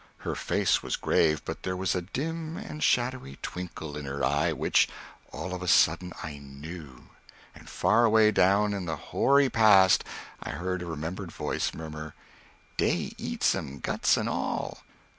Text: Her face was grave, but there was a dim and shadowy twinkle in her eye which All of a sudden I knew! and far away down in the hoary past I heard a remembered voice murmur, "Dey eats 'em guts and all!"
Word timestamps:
Her 0.25 0.33
face 0.33 0.81
was 0.81 0.95
grave, 0.95 1.43
but 1.45 1.61
there 1.61 1.77
was 1.77 1.93
a 1.93 2.01
dim 2.01 2.57
and 2.57 2.81
shadowy 2.81 3.37
twinkle 3.43 3.95
in 3.95 4.05
her 4.05 4.23
eye 4.25 4.51
which 4.51 4.89
All 5.31 5.53
of 5.53 5.61
a 5.61 5.67
sudden 5.67 6.11
I 6.23 6.39
knew! 6.39 7.09
and 7.53 7.69
far 7.69 8.03
away 8.03 8.31
down 8.31 8.73
in 8.73 8.87
the 8.87 8.95
hoary 8.95 9.47
past 9.47 10.03
I 10.41 10.53
heard 10.53 10.81
a 10.81 10.87
remembered 10.87 11.31
voice 11.31 11.75
murmur, 11.75 12.15
"Dey 12.77 13.13
eats 13.19 13.53
'em 13.53 13.77
guts 13.77 14.17
and 14.17 14.27
all!" 14.27 14.79